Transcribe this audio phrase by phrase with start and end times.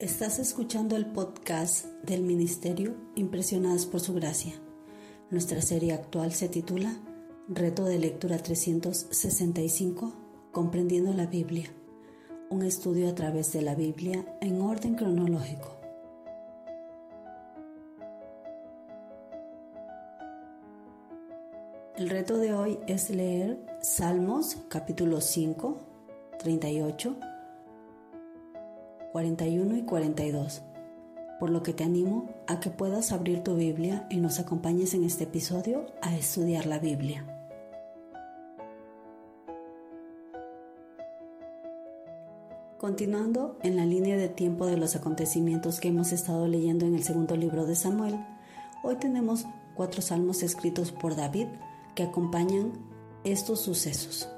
[0.00, 4.54] Estás escuchando el podcast del Ministerio Impresionadas por Su Gracia.
[5.28, 6.96] Nuestra serie actual se titula
[7.48, 10.12] Reto de Lectura 365,
[10.52, 11.68] Comprendiendo la Biblia.
[12.48, 15.76] Un estudio a través de la Biblia en orden cronológico.
[21.96, 25.76] El reto de hoy es leer Salmos capítulo 5,
[26.38, 27.16] 38,
[29.18, 30.62] 41 y 42,
[31.40, 35.02] por lo que te animo a que puedas abrir tu Biblia y nos acompañes en
[35.02, 37.26] este episodio a estudiar la Biblia.
[42.78, 47.02] Continuando en la línea de tiempo de los acontecimientos que hemos estado leyendo en el
[47.02, 48.24] segundo libro de Samuel,
[48.84, 51.48] hoy tenemos cuatro salmos escritos por David
[51.96, 52.70] que acompañan
[53.24, 54.28] estos sucesos.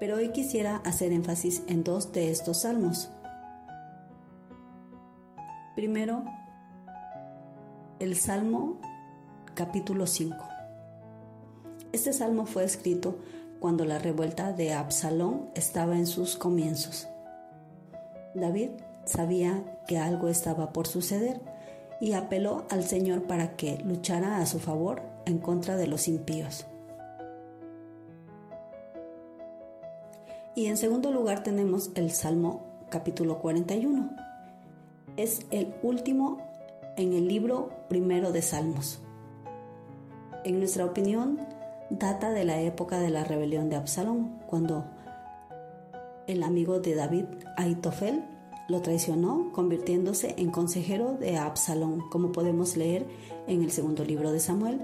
[0.00, 3.10] Pero hoy quisiera hacer énfasis en dos de estos salmos.
[5.74, 6.24] Primero,
[7.98, 8.78] el Salmo
[9.54, 10.36] capítulo 5.
[11.92, 13.16] Este salmo fue escrito
[13.58, 17.08] cuando la revuelta de Absalón estaba en sus comienzos.
[18.34, 18.68] David
[19.06, 21.40] sabía que algo estaba por suceder
[22.02, 26.66] y apeló al Señor para que luchara a su favor en contra de los impíos.
[30.54, 34.31] Y en segundo lugar tenemos el Salmo capítulo 41
[35.16, 36.38] es el último
[36.96, 39.00] en el libro primero de Salmos.
[40.44, 41.38] En nuestra opinión,
[41.90, 44.84] data de la época de la rebelión de Absalón, cuando
[46.26, 47.24] el amigo de David,
[47.56, 48.24] Aitofel,
[48.68, 53.06] lo traicionó, convirtiéndose en consejero de Absalón, como podemos leer
[53.46, 54.80] en el segundo libro de Samuel,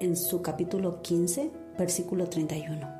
[0.00, 2.99] en su capítulo 15, versículo 31.